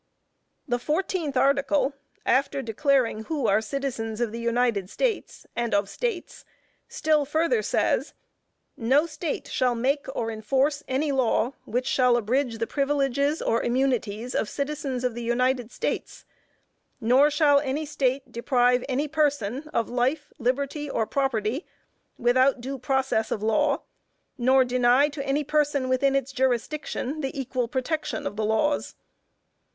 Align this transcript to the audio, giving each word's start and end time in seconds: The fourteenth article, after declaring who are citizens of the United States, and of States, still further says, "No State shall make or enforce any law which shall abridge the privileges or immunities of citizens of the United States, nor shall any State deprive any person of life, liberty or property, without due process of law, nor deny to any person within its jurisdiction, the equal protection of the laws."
The 0.67 0.79
fourteenth 0.79 1.37
article, 1.37 1.93
after 2.25 2.63
declaring 2.63 3.25
who 3.25 3.45
are 3.45 3.61
citizens 3.61 4.19
of 4.19 4.31
the 4.31 4.39
United 4.39 4.89
States, 4.89 5.45
and 5.55 5.75
of 5.75 5.87
States, 5.87 6.43
still 6.87 7.23
further 7.23 7.61
says, 7.61 8.15
"No 8.75 9.05
State 9.05 9.47
shall 9.47 9.75
make 9.75 10.07
or 10.15 10.31
enforce 10.31 10.81
any 10.87 11.11
law 11.11 11.53
which 11.65 11.85
shall 11.85 12.17
abridge 12.17 12.57
the 12.57 12.65
privileges 12.65 13.43
or 13.43 13.61
immunities 13.61 14.33
of 14.33 14.49
citizens 14.49 15.03
of 15.03 15.13
the 15.13 15.21
United 15.21 15.71
States, 15.71 16.25
nor 16.99 17.29
shall 17.29 17.59
any 17.59 17.85
State 17.85 18.31
deprive 18.31 18.83
any 18.89 19.07
person 19.07 19.67
of 19.67 19.87
life, 19.87 20.33
liberty 20.39 20.89
or 20.89 21.05
property, 21.05 21.63
without 22.17 22.59
due 22.59 22.79
process 22.79 23.29
of 23.29 23.43
law, 23.43 23.83
nor 24.35 24.65
deny 24.65 25.09
to 25.09 25.23
any 25.27 25.43
person 25.43 25.87
within 25.87 26.15
its 26.15 26.31
jurisdiction, 26.31 27.21
the 27.21 27.39
equal 27.39 27.67
protection 27.67 28.25
of 28.25 28.35
the 28.35 28.43
laws." 28.43 28.95